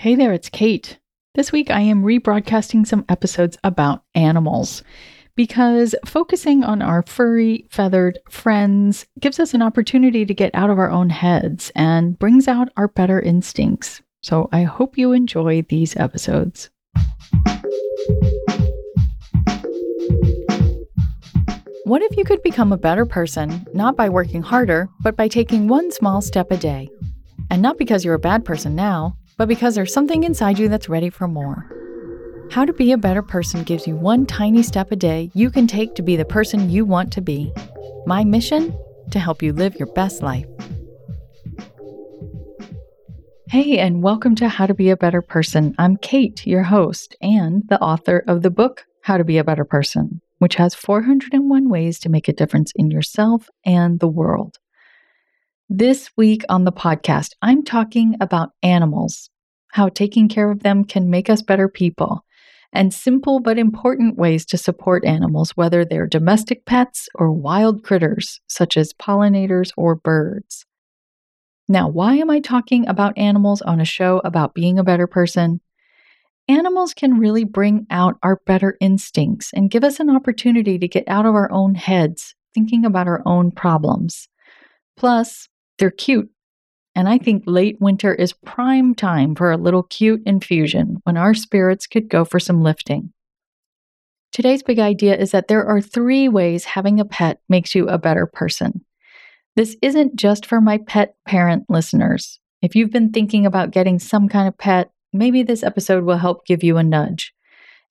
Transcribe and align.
Hey 0.00 0.14
there, 0.14 0.32
it's 0.32 0.48
Kate. 0.48 0.98
This 1.34 1.52
week 1.52 1.70
I 1.70 1.80
am 1.80 2.04
rebroadcasting 2.04 2.86
some 2.86 3.04
episodes 3.10 3.58
about 3.62 4.02
animals 4.14 4.82
because 5.36 5.94
focusing 6.06 6.64
on 6.64 6.80
our 6.80 7.02
furry, 7.02 7.66
feathered 7.68 8.18
friends 8.30 9.04
gives 9.18 9.38
us 9.38 9.52
an 9.52 9.60
opportunity 9.60 10.24
to 10.24 10.32
get 10.32 10.54
out 10.54 10.70
of 10.70 10.78
our 10.78 10.90
own 10.90 11.10
heads 11.10 11.70
and 11.76 12.18
brings 12.18 12.48
out 12.48 12.70
our 12.78 12.88
better 12.88 13.20
instincts. 13.20 14.00
So 14.22 14.48
I 14.52 14.62
hope 14.62 14.96
you 14.96 15.12
enjoy 15.12 15.66
these 15.68 15.94
episodes. 15.96 16.70
What 21.84 22.00
if 22.00 22.16
you 22.16 22.24
could 22.24 22.42
become 22.42 22.72
a 22.72 22.78
better 22.78 23.04
person, 23.04 23.66
not 23.74 23.98
by 23.98 24.08
working 24.08 24.40
harder, 24.40 24.88
but 25.02 25.14
by 25.14 25.28
taking 25.28 25.68
one 25.68 25.92
small 25.92 26.22
step 26.22 26.50
a 26.50 26.56
day? 26.56 26.88
And 27.50 27.60
not 27.60 27.76
because 27.76 28.02
you're 28.02 28.14
a 28.14 28.18
bad 28.18 28.46
person 28.46 28.74
now 28.74 29.18
but 29.40 29.48
because 29.48 29.74
there's 29.74 29.94
something 29.94 30.24
inside 30.24 30.58
you 30.58 30.68
that's 30.68 30.90
ready 30.90 31.08
for 31.08 31.26
more. 31.26 31.66
How 32.50 32.66
to 32.66 32.74
Be 32.74 32.92
a 32.92 32.98
Better 32.98 33.22
Person 33.22 33.62
gives 33.62 33.86
you 33.86 33.96
one 33.96 34.26
tiny 34.26 34.62
step 34.62 34.92
a 34.92 34.96
day 34.96 35.30
you 35.32 35.50
can 35.50 35.66
take 35.66 35.94
to 35.94 36.02
be 36.02 36.14
the 36.14 36.26
person 36.26 36.68
you 36.68 36.84
want 36.84 37.10
to 37.14 37.22
be. 37.22 37.50
My 38.04 38.22
mission? 38.22 38.78
To 39.12 39.18
help 39.18 39.42
you 39.42 39.54
live 39.54 39.76
your 39.76 39.90
best 39.94 40.22
life. 40.22 40.44
Hey, 43.48 43.78
and 43.78 44.02
welcome 44.02 44.34
to 44.34 44.46
How 44.50 44.66
to 44.66 44.74
Be 44.74 44.90
a 44.90 44.96
Better 44.98 45.22
Person. 45.22 45.74
I'm 45.78 45.96
Kate, 45.96 46.46
your 46.46 46.64
host, 46.64 47.16
and 47.22 47.62
the 47.70 47.80
author 47.80 48.22
of 48.28 48.42
the 48.42 48.50
book 48.50 48.84
How 49.04 49.16
to 49.16 49.24
Be 49.24 49.38
a 49.38 49.44
Better 49.44 49.64
Person, 49.64 50.20
which 50.36 50.56
has 50.56 50.74
401 50.74 51.70
ways 51.70 51.98
to 52.00 52.10
make 52.10 52.28
a 52.28 52.34
difference 52.34 52.72
in 52.76 52.90
yourself 52.90 53.48
and 53.64 54.00
the 54.00 54.08
world. 54.08 54.58
This 55.72 56.10
week 56.16 56.42
on 56.48 56.64
the 56.64 56.72
podcast, 56.72 57.30
I'm 57.42 57.62
talking 57.62 58.16
about 58.20 58.50
animals, 58.60 59.30
how 59.70 59.88
taking 59.88 60.28
care 60.28 60.50
of 60.50 60.64
them 60.64 60.82
can 60.82 61.10
make 61.10 61.30
us 61.30 61.42
better 61.42 61.68
people, 61.68 62.24
and 62.72 62.92
simple 62.92 63.38
but 63.38 63.56
important 63.56 64.18
ways 64.18 64.44
to 64.46 64.58
support 64.58 65.04
animals, 65.04 65.52
whether 65.52 65.84
they're 65.84 66.08
domestic 66.08 66.66
pets 66.66 67.08
or 67.14 67.30
wild 67.30 67.84
critters, 67.84 68.40
such 68.48 68.76
as 68.76 68.92
pollinators 68.94 69.70
or 69.76 69.94
birds. 69.94 70.66
Now, 71.68 71.88
why 71.88 72.16
am 72.16 72.30
I 72.30 72.40
talking 72.40 72.88
about 72.88 73.16
animals 73.16 73.62
on 73.62 73.80
a 73.80 73.84
show 73.84 74.20
about 74.24 74.54
being 74.54 74.76
a 74.76 74.84
better 74.84 75.06
person? 75.06 75.60
Animals 76.48 76.94
can 76.94 77.20
really 77.20 77.44
bring 77.44 77.86
out 77.90 78.16
our 78.24 78.40
better 78.44 78.76
instincts 78.80 79.52
and 79.54 79.70
give 79.70 79.84
us 79.84 80.00
an 80.00 80.10
opportunity 80.10 80.80
to 80.80 80.88
get 80.88 81.04
out 81.06 81.26
of 81.26 81.36
our 81.36 81.48
own 81.52 81.76
heads, 81.76 82.34
thinking 82.54 82.84
about 82.84 83.06
our 83.06 83.22
own 83.24 83.52
problems. 83.52 84.26
Plus, 84.96 85.48
they're 85.80 85.90
cute. 85.90 86.30
And 86.94 87.08
I 87.08 87.18
think 87.18 87.44
late 87.46 87.80
winter 87.80 88.14
is 88.14 88.32
prime 88.32 88.94
time 88.94 89.34
for 89.34 89.50
a 89.50 89.56
little 89.56 89.82
cute 89.84 90.22
infusion 90.26 90.98
when 91.04 91.16
our 91.16 91.34
spirits 91.34 91.86
could 91.86 92.08
go 92.08 92.24
for 92.24 92.38
some 92.38 92.62
lifting. 92.62 93.12
Today's 94.32 94.62
big 94.62 94.78
idea 94.78 95.16
is 95.16 95.32
that 95.32 95.48
there 95.48 95.66
are 95.66 95.80
three 95.80 96.28
ways 96.28 96.64
having 96.64 97.00
a 97.00 97.04
pet 97.04 97.40
makes 97.48 97.74
you 97.74 97.88
a 97.88 97.98
better 97.98 98.26
person. 98.26 98.84
This 99.56 99.76
isn't 99.82 100.16
just 100.16 100.46
for 100.46 100.60
my 100.60 100.78
pet 100.78 101.14
parent 101.26 101.64
listeners. 101.68 102.38
If 102.62 102.76
you've 102.76 102.92
been 102.92 103.10
thinking 103.10 103.46
about 103.46 103.72
getting 103.72 103.98
some 103.98 104.28
kind 104.28 104.46
of 104.46 104.56
pet, 104.56 104.90
maybe 105.12 105.42
this 105.42 105.62
episode 105.62 106.04
will 106.04 106.18
help 106.18 106.46
give 106.46 106.62
you 106.62 106.76
a 106.76 106.84
nudge. 106.84 107.32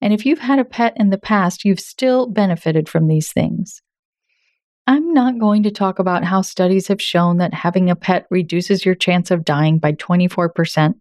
And 0.00 0.12
if 0.12 0.24
you've 0.24 0.38
had 0.38 0.60
a 0.60 0.64
pet 0.64 0.92
in 0.96 1.10
the 1.10 1.18
past, 1.18 1.64
you've 1.64 1.80
still 1.80 2.28
benefited 2.28 2.88
from 2.88 3.08
these 3.08 3.32
things. 3.32 3.82
I'm 4.88 5.12
not 5.12 5.38
going 5.38 5.64
to 5.64 5.70
talk 5.70 5.98
about 5.98 6.24
how 6.24 6.40
studies 6.40 6.88
have 6.88 7.02
shown 7.02 7.36
that 7.36 7.52
having 7.52 7.90
a 7.90 7.94
pet 7.94 8.26
reduces 8.30 8.86
your 8.86 8.94
chance 8.94 9.30
of 9.30 9.44
dying 9.44 9.76
by 9.76 9.92
24%, 9.92 10.94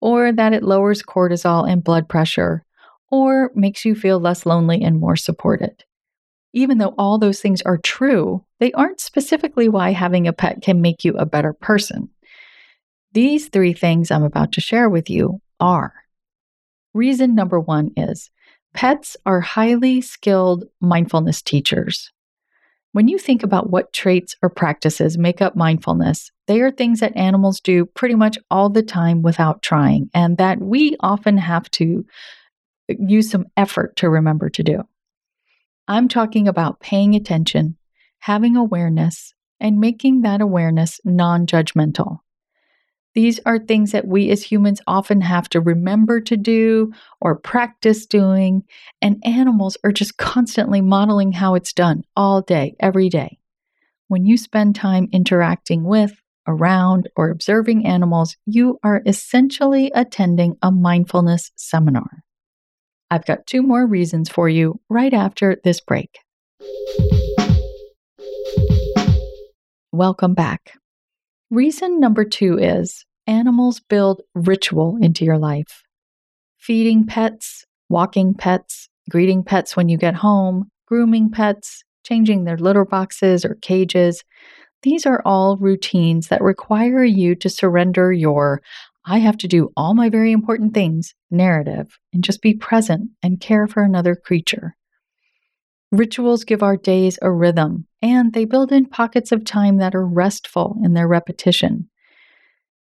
or 0.00 0.32
that 0.32 0.54
it 0.54 0.62
lowers 0.62 1.02
cortisol 1.02 1.70
and 1.70 1.84
blood 1.84 2.08
pressure, 2.08 2.64
or 3.10 3.50
makes 3.54 3.84
you 3.84 3.94
feel 3.94 4.18
less 4.20 4.46
lonely 4.46 4.82
and 4.82 4.98
more 4.98 5.16
supported. 5.16 5.84
Even 6.54 6.78
though 6.78 6.94
all 6.96 7.18
those 7.18 7.40
things 7.40 7.60
are 7.60 7.76
true, 7.76 8.42
they 8.58 8.72
aren't 8.72 9.00
specifically 9.00 9.68
why 9.68 9.92
having 9.92 10.26
a 10.26 10.32
pet 10.32 10.62
can 10.62 10.80
make 10.80 11.04
you 11.04 11.14
a 11.18 11.26
better 11.26 11.52
person. 11.52 12.08
These 13.12 13.48
three 13.48 13.74
things 13.74 14.10
I'm 14.10 14.24
about 14.24 14.52
to 14.52 14.62
share 14.62 14.88
with 14.88 15.10
you 15.10 15.42
are. 15.60 15.92
Reason 16.94 17.34
number 17.34 17.60
one 17.60 17.90
is 17.98 18.30
pets 18.72 19.18
are 19.26 19.42
highly 19.42 20.00
skilled 20.00 20.64
mindfulness 20.80 21.42
teachers. 21.42 22.10
When 22.92 23.06
you 23.06 23.18
think 23.18 23.44
about 23.44 23.70
what 23.70 23.92
traits 23.92 24.34
or 24.42 24.50
practices 24.50 25.16
make 25.16 25.40
up 25.40 25.54
mindfulness, 25.54 26.32
they 26.48 26.60
are 26.60 26.72
things 26.72 27.00
that 27.00 27.16
animals 27.16 27.60
do 27.60 27.86
pretty 27.86 28.16
much 28.16 28.36
all 28.50 28.68
the 28.68 28.82
time 28.82 29.22
without 29.22 29.62
trying, 29.62 30.10
and 30.12 30.36
that 30.38 30.60
we 30.60 30.96
often 30.98 31.36
have 31.36 31.70
to 31.72 32.04
uh, 32.90 32.94
use 32.98 33.30
some 33.30 33.46
effort 33.56 33.94
to 33.96 34.10
remember 34.10 34.50
to 34.50 34.64
do. 34.64 34.82
I'm 35.86 36.08
talking 36.08 36.48
about 36.48 36.80
paying 36.80 37.14
attention, 37.14 37.76
having 38.18 38.56
awareness, 38.56 39.34
and 39.60 39.78
making 39.78 40.22
that 40.22 40.40
awareness 40.40 41.00
non 41.04 41.46
judgmental. 41.46 42.20
These 43.14 43.40
are 43.44 43.58
things 43.58 43.90
that 43.90 44.06
we 44.06 44.30
as 44.30 44.42
humans 44.42 44.80
often 44.86 45.20
have 45.20 45.48
to 45.48 45.60
remember 45.60 46.20
to 46.20 46.36
do 46.36 46.92
or 47.20 47.36
practice 47.36 48.06
doing, 48.06 48.62
and 49.02 49.20
animals 49.24 49.76
are 49.82 49.90
just 49.90 50.16
constantly 50.16 50.80
modeling 50.80 51.32
how 51.32 51.56
it's 51.56 51.72
done 51.72 52.04
all 52.14 52.40
day, 52.40 52.76
every 52.78 53.08
day. 53.08 53.38
When 54.06 54.26
you 54.26 54.36
spend 54.36 54.76
time 54.76 55.08
interacting 55.12 55.84
with, 55.84 56.12
around, 56.46 57.08
or 57.16 57.30
observing 57.30 57.84
animals, 57.84 58.36
you 58.46 58.78
are 58.84 59.02
essentially 59.04 59.90
attending 59.92 60.56
a 60.62 60.70
mindfulness 60.70 61.50
seminar. 61.56 62.22
I've 63.10 63.26
got 63.26 63.46
two 63.46 63.62
more 63.62 63.86
reasons 63.86 64.28
for 64.28 64.48
you 64.48 64.80
right 64.88 65.12
after 65.12 65.56
this 65.64 65.80
break. 65.80 66.10
Welcome 69.92 70.34
back. 70.34 70.79
Reason 71.50 71.98
number 71.98 72.24
two 72.24 72.58
is 72.58 73.04
animals 73.26 73.80
build 73.80 74.22
ritual 74.34 74.96
into 75.00 75.24
your 75.24 75.38
life. 75.38 75.82
Feeding 76.58 77.04
pets, 77.04 77.64
walking 77.88 78.34
pets, 78.34 78.88
greeting 79.10 79.42
pets 79.42 79.76
when 79.76 79.88
you 79.88 79.98
get 79.98 80.14
home, 80.14 80.70
grooming 80.86 81.28
pets, 81.30 81.82
changing 82.04 82.44
their 82.44 82.56
litter 82.56 82.84
boxes 82.84 83.44
or 83.44 83.56
cages. 83.56 84.22
These 84.82 85.06
are 85.06 85.22
all 85.24 85.56
routines 85.56 86.28
that 86.28 86.40
require 86.40 87.02
you 87.02 87.34
to 87.34 87.48
surrender 87.48 88.12
your 88.12 88.62
I 89.04 89.18
have 89.18 89.38
to 89.38 89.48
do 89.48 89.72
all 89.76 89.94
my 89.94 90.08
very 90.08 90.30
important 90.30 90.74
things 90.74 91.14
narrative 91.30 91.98
and 92.12 92.22
just 92.22 92.42
be 92.42 92.54
present 92.54 93.10
and 93.22 93.40
care 93.40 93.66
for 93.66 93.82
another 93.82 94.14
creature. 94.14 94.76
Rituals 95.90 96.44
give 96.44 96.62
our 96.62 96.76
days 96.76 97.18
a 97.22 97.30
rhythm, 97.30 97.86
and 98.02 98.32
they 98.32 98.44
build 98.44 98.72
in 98.72 98.86
pockets 98.86 99.32
of 99.32 99.44
time 99.44 99.78
that 99.78 99.94
are 99.94 100.06
restful 100.06 100.76
in 100.82 100.94
their 100.94 101.08
repetition. 101.08 101.88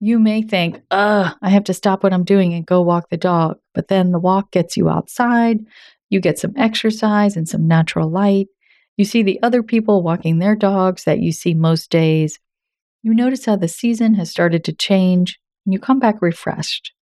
You 0.00 0.18
may 0.18 0.42
think, 0.42 0.82
ugh, 0.90 1.34
I 1.40 1.48
have 1.48 1.64
to 1.64 1.74
stop 1.74 2.02
what 2.02 2.12
I'm 2.12 2.24
doing 2.24 2.52
and 2.52 2.66
go 2.66 2.82
walk 2.82 3.08
the 3.08 3.16
dog. 3.16 3.58
But 3.74 3.88
then 3.88 4.12
the 4.12 4.18
walk 4.18 4.50
gets 4.50 4.76
you 4.76 4.90
outside, 4.90 5.64
you 6.10 6.20
get 6.20 6.38
some 6.38 6.52
exercise 6.56 7.36
and 7.36 7.48
some 7.48 7.66
natural 7.66 8.10
light. 8.10 8.48
You 8.96 9.04
see 9.04 9.22
the 9.22 9.42
other 9.42 9.62
people 9.62 10.02
walking 10.02 10.38
their 10.38 10.56
dogs 10.56 11.04
that 11.04 11.20
you 11.20 11.32
see 11.32 11.54
most 11.54 11.90
days. 11.90 12.38
You 13.02 13.14
notice 13.14 13.44
how 13.44 13.56
the 13.56 13.68
season 13.68 14.14
has 14.14 14.30
started 14.30 14.64
to 14.64 14.72
change, 14.72 15.38
and 15.64 15.72
you 15.72 15.78
come 15.78 15.98
back 15.98 16.20
refreshed. 16.22 16.92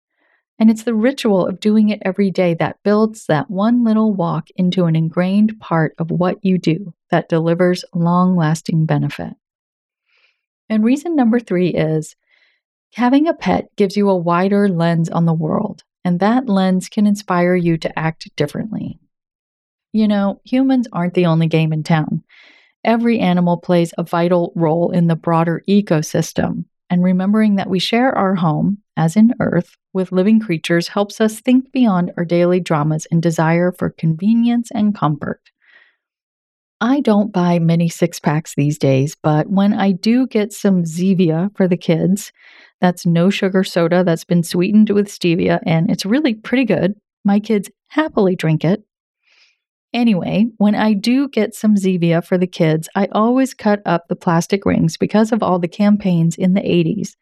And 0.59 0.70
it's 0.70 0.84
the 0.84 0.94
ritual 0.94 1.47
of 1.47 1.59
doing 1.59 1.88
it 1.88 2.03
every 2.04 2.31
day 2.31 2.54
that 2.54 2.82
builds 2.84 3.26
that 3.26 3.50
one 3.50 3.84
little 3.84 4.15
walk 4.15 4.48
into 4.56 4.84
an 4.84 4.94
ingrained 4.94 5.59
part 5.59 5.94
of 5.98 6.10
what 6.10 6.44
you 6.44 6.59
do 6.59 6.94
that 7.10 7.28
delivers 7.28 7.84
long 7.92 8.37
lasting 8.37 8.87
benefit. 8.87 9.34
And 10.69 10.84
reason 10.84 11.16
number 11.16 11.41
three 11.41 11.69
is 11.69 12.15
having 12.94 13.26
a 13.26 13.34
pet 13.34 13.69
gives 13.76 13.97
you 13.97 14.09
a 14.09 14.16
wider 14.16 14.69
lens 14.69 15.10
on 15.10 15.26
the 15.26 15.34
world, 15.34 15.82
and 16.04 16.21
that 16.21 16.48
lens 16.48 16.89
can 16.89 17.06
inspire 17.06 17.56
you 17.56 17.77
to 17.78 17.98
act 17.98 18.34
differently. 18.36 19.01
You 19.92 20.09
know, 20.09 20.41
humans 20.45 20.86
aren't 20.92 21.15
the 21.15 21.27
only 21.27 21.48
game 21.48 21.72
in 21.72 21.83
town. 21.83 22.22
Every 22.84 23.18
animal 23.18 23.56
plays 23.56 23.92
a 23.98 24.04
vital 24.04 24.53
role 24.54 24.91
in 24.91 25.09
the 25.09 25.16
broader 25.16 25.62
ecosystem, 25.68 26.66
and 26.89 27.03
remembering 27.03 27.56
that 27.56 27.71
we 27.71 27.78
share 27.78 28.16
our 28.16 28.34
home, 28.34 28.78
as 28.96 29.16
in 29.16 29.34
Earth, 29.41 29.76
with 29.92 30.12
living 30.12 30.41
creatures 30.41 30.88
helps 30.88 31.20
us 31.20 31.41
think 31.41 31.72
beyond 31.72 32.12
our 32.16 32.24
daily 32.24 32.60
dramas 32.60 33.06
and 33.10 33.22
desire 33.22 33.72
for 33.72 33.91
convenience 33.91 34.70
and 34.72 34.94
comfort. 34.94 35.41
I 36.80 37.00
don't 37.00 37.32
buy 37.32 37.58
many 37.58 37.88
six 37.88 38.20
packs 38.20 38.54
these 38.54 38.78
days, 38.78 39.16
but 39.22 39.48
when 39.48 39.72
I 39.72 39.92
do 39.92 40.26
get 40.26 40.52
some 40.52 40.84
Zevia 40.84 41.56
for 41.56 41.66
the 41.66 41.76
kids, 41.76 42.32
that's 42.80 43.06
no 43.06 43.30
sugar 43.30 43.64
soda 43.64 44.04
that's 44.04 44.24
been 44.24 44.42
sweetened 44.42 44.91
with 44.91 45.08
stevia, 45.08 45.60
and 45.64 45.91
it's 45.91 46.04
really 46.04 46.34
pretty 46.34 46.64
good. 46.64 46.94
My 47.24 47.41
kids 47.41 47.70
happily 47.88 48.36
drink 48.36 48.64
it. 48.64 48.82
Anyway, 49.94 50.46
when 50.58 50.74
I 50.74 50.92
do 50.92 51.28
get 51.28 51.54
some 51.54 51.76
Zevia 51.76 52.22
for 52.22 52.36
the 52.36 52.48
kids, 52.48 52.88
I 52.96 53.06
always 53.12 53.54
cut 53.54 53.80
up 53.86 54.08
the 54.08 54.16
plastic 54.16 54.66
rings 54.66 54.96
because 54.96 55.30
of 55.30 55.42
all 55.42 55.58
the 55.58 55.68
campaigns 55.68 56.36
in 56.36 56.54
the 56.54 56.60
80s 56.60 57.14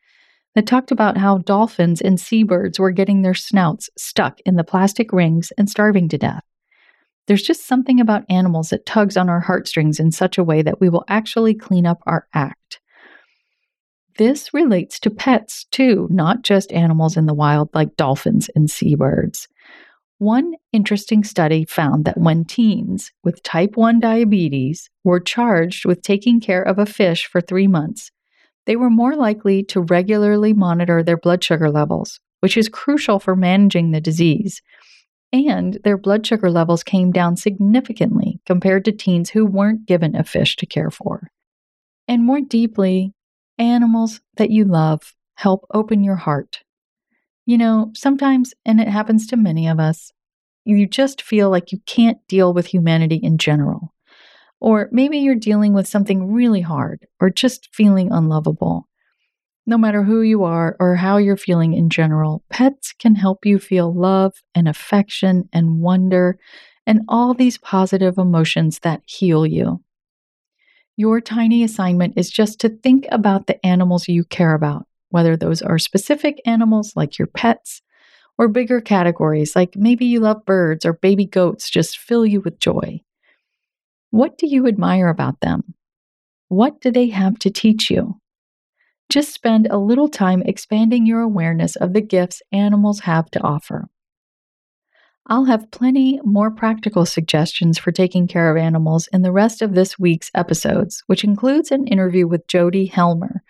that 0.55 0.67
talked 0.67 0.91
about 0.91 1.17
how 1.17 1.39
dolphins 1.39 2.01
and 2.01 2.21
seabirds 2.21 2.79
were 2.79 2.91
getting 2.91 3.23
their 3.23 3.35
snouts 3.35 3.89
stuck 3.97 4.41
in 4.45 4.57
the 4.57 4.65
plastic 4.65 5.13
rings 5.13 5.53
and 5.57 5.71
starving 5.71 6.09
to 6.11 6.19
death. 6.19 6.45
There's 7.27 7.43
just 7.43 7.67
something 7.67 8.01
about 8.01 8.25
animals 8.29 8.71
that 8.71 8.85
tugs 8.85 9.17
on 9.17 9.29
our 9.29 9.41
heartstrings 9.41 10.01
in 10.01 10.13
such 10.13 10.39
a 10.39 10.45
way 10.45 10.63
that 10.63 10.81
we 10.81 10.89
will 10.89 11.05
actually 11.09 11.55
clean 11.55 11.87
up 11.87 12.03
our 12.07 12.27
act. 12.35 12.81
This 14.19 14.53
relates 14.53 14.99
to 15.01 15.11
pets 15.11 15.65
too, 15.71 16.07
not 16.11 16.43
just 16.43 16.73
animals 16.73 17.17
in 17.17 17.27
the 17.27 17.35
wild 17.35 17.71
like 17.73 17.97
dolphins 17.97 18.51
and 18.55 18.71
seabirds. 18.71 19.49
One 20.19 20.55
interesting 20.73 21.25
study 21.25 21.65
found 21.65 22.05
that 22.05 22.19
when 22.19 22.45
teens 22.45 23.11
with 23.25 23.43
type 23.43 23.77
1 23.77 24.01
diabetes 24.01 24.91
were 25.03 25.19
charged 25.19 25.85
with 25.85 26.03
taking 26.03 26.41
care 26.41 26.63
of 26.63 26.79
a 26.79 26.87
fish 26.87 27.27
for 27.27 27.41
three 27.41 27.67
months, 27.67 28.11
they 28.67 28.77
were 28.77 28.91
more 28.91 29.17
likely 29.17 29.63
to 29.65 29.81
regularly 29.81 30.53
monitor 30.53 31.03
their 31.03 31.17
blood 31.17 31.43
sugar 31.43 31.71
levels, 31.71 32.21
which 32.41 32.57
is 32.57 32.69
crucial 32.69 33.19
for 33.19 33.37
managing 33.37 33.91
the 33.91 34.01
disease. 34.01 34.63
And 35.33 35.79
their 35.85 35.97
blood 35.97 36.27
sugar 36.27 36.51
levels 36.51 36.83
came 36.83 37.11
down 37.11 37.37
significantly 37.37 38.41
compared 38.47 38.85
to 38.85 38.93
teens 38.93 39.31
who 39.31 39.47
weren't 39.47 39.87
given 39.87 40.15
a 40.15 40.25
fish 40.25 40.57
to 40.57 40.67
care 40.67 40.91
for. 40.91 41.31
And 42.07 42.25
more 42.25 42.41
deeply, 42.41 43.13
animals 43.59 44.21
that 44.37 44.51
you 44.51 44.65
love 44.65 45.15
help 45.37 45.65
open 45.73 46.05
your 46.05 46.17
heart. 46.17 46.61
You 47.47 47.59
know, 47.59 47.91
sometimes, 47.95 48.55
and 48.65 48.81
it 48.81 48.89
happens 48.89 49.27
to 49.29 49.37
many 49.37 49.67
of 49.67 49.81
us, 49.81 50.13
you 50.65 50.87
just 50.87 51.23
feel 51.23 51.51
like 51.51 51.73
you 51.73 51.81
can't 51.87 52.19
deal 52.29 52.53
with 52.53 52.67
humanity 52.67 53.17
in 53.17 53.39
general. 53.39 53.92
Or 54.63 54.89
maybe 54.93 55.19
you're 55.19 55.35
dealing 55.35 55.73
with 55.73 55.89
something 55.89 56.33
really 56.33 56.61
hard 56.61 57.05
or 57.19 57.31
just 57.31 57.69
feeling 57.75 58.13
unlovable. 58.13 58.89
No 59.67 59.77
matter 59.77 60.05
who 60.05 60.23
you 60.23 60.45
are 60.45 60.77
or 60.79 60.95
how 60.95 61.17
you're 61.17 61.37
feeling 61.37 61.75
in 61.75 61.91
general, 61.91 62.45
pets 62.49 62.93
can 62.97 63.17
help 63.17 63.45
you 63.45 63.59
feel 63.59 63.93
love 63.93 64.35
and 64.55 64.69
affection 64.69 65.49
and 65.53 65.81
wonder 65.81 66.39
and 66.87 67.01
all 67.09 67.35
these 67.35 67.59
positive 67.59 68.19
emotions 68.19 68.79
that 68.85 69.03
heal 69.05 69.45
you. 69.45 69.83
Your 70.97 71.21
tiny 71.21 71.65
assignment 71.65 72.15
is 72.17 72.31
just 72.31 72.61
to 72.61 72.69
think 72.69 73.07
about 73.11 73.49
the 73.49 73.67
animals 73.67 74.07
you 74.07 74.23
care 74.23 74.55
about, 74.55 74.87
whether 75.09 75.37
those 75.37 75.61
are 75.61 75.81
specific 75.81 76.41
animals 76.47 76.93
like 76.95 77.19
your 77.19 77.27
pets 77.27 77.83
or 78.39 78.47
bigger 78.47 78.81
categories 78.81 79.57
like 79.57 79.75
maybe 79.75 80.07
you 80.07 80.21
love 80.21 80.45
birds 80.47 80.87
or 80.87 80.93
baby 80.93 81.27
goats 81.27 81.69
just 81.69 81.99
fill 81.99 82.25
you 82.25 82.41
with 82.41 82.61
joy. 82.61 83.01
What 84.13 84.37
do 84.37 84.47
you 84.47 84.67
admire 84.67 85.09
about 85.09 85.41
them? 85.41 85.73
What 86.49 86.83
do 86.83 86.93
they 86.93 87.09
have 87.09 87.39
to 87.39 87.51
teach 87.51 87.91
you? 87.91 88.21
Just 89.09 89.33
spend 89.33 89.69
a 89.71 89.79
little 89.79 90.11
time 90.11 90.43
expanding 90.43 91.07
your 91.07 91.23
awareness 91.23 91.77
of 91.77 91.95
the 91.95 92.03
gifts 92.03 92.43
animals 92.53 93.01
have 93.01 93.31
to 93.31 93.41
offer. 93.41 93.89
I'll 95.29 95.47
have 95.47 95.71
plenty 95.71 96.21
more 96.25 96.51
practical 96.51 97.07
suggestions 97.07 97.79
for 97.79 97.91
taking 97.91 98.27
care 98.27 98.51
of 98.51 98.63
animals 98.63 99.09
in 99.15 99.23
the 99.23 99.33
rest 99.33 99.63
of 99.63 99.75
this 99.75 99.99
week's 99.99 100.31
episodes, 100.35 101.03
which 101.07 101.25
includes 101.25 101.71
an 101.71 101.87
interview 101.87 102.29
with 102.29 102.47
Jody 102.49 102.85
Helmer, 102.85 103.43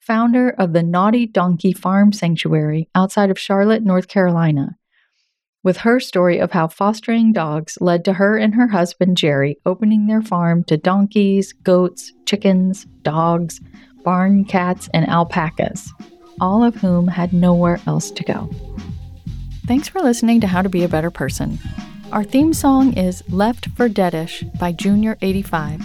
founder 0.00 0.50
of 0.50 0.72
the 0.72 0.82
Naughty 0.82 1.26
Donkey 1.26 1.72
Farm 1.72 2.12
Sanctuary 2.12 2.88
outside 2.92 3.30
of 3.30 3.38
Charlotte, 3.38 3.84
North 3.84 4.08
Carolina, 4.08 4.77
with 5.68 5.76
her 5.76 6.00
story 6.00 6.38
of 6.38 6.50
how 6.50 6.66
fostering 6.66 7.30
dogs 7.30 7.76
led 7.78 8.02
to 8.02 8.14
her 8.14 8.38
and 8.38 8.54
her 8.54 8.68
husband 8.68 9.18
Jerry 9.18 9.58
opening 9.66 10.06
their 10.06 10.22
farm 10.22 10.64
to 10.64 10.78
donkeys, 10.78 11.52
goats, 11.52 12.10
chickens, 12.24 12.86
dogs, 13.02 13.60
barn 14.02 14.46
cats, 14.46 14.88
and 14.94 15.06
alpacas, 15.06 15.92
all 16.40 16.64
of 16.64 16.76
whom 16.76 17.06
had 17.06 17.34
nowhere 17.34 17.82
else 17.86 18.10
to 18.12 18.24
go. 18.24 18.48
Thanks 19.66 19.88
for 19.88 20.00
listening 20.00 20.40
to 20.40 20.46
How 20.46 20.62
to 20.62 20.70
Be 20.70 20.84
a 20.84 20.88
Better 20.88 21.10
Person. 21.10 21.58
Our 22.12 22.24
theme 22.24 22.54
song 22.54 22.94
is 22.94 23.22
Left 23.28 23.68
for 23.76 23.90
Deadish 23.90 24.58
by 24.58 24.72
Junior85. 24.72 25.84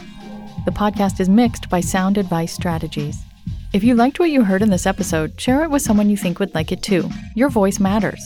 The 0.63 0.71
podcast 0.71 1.19
is 1.19 1.27
mixed 1.27 1.69
by 1.69 1.81
Sound 1.81 2.17
Advice 2.17 2.53
Strategies. 2.53 3.17
If 3.73 3.83
you 3.83 3.95
liked 3.95 4.17
what 4.17 4.31
you 4.31 4.45
heard 4.45 4.61
in 4.61 4.69
this 4.69 4.85
episode, 4.85 5.41
share 5.41 5.61
it 5.61 5.69
with 5.69 5.81
someone 5.81 6.09
you 6.09 6.15
think 6.15 6.39
would 6.39 6.55
like 6.55 6.71
it 6.71 6.81
too. 6.81 7.09
Your 7.35 7.49
voice 7.49 7.81
matters. 7.81 8.25